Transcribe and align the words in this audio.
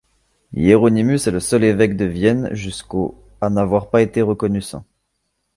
Hieronymus 0.55 1.27
est 1.27 1.31
le 1.31 1.39
seul 1.39 1.63
évêque 1.63 1.95
de 1.95 2.05
Vienne 2.05 2.49
jusqu'au 2.53 3.23
à 3.39 3.51
n'avoir 3.51 3.91
pas 3.91 4.01
été 4.01 4.23
reconnu 4.23 4.59
saint. 4.59 4.83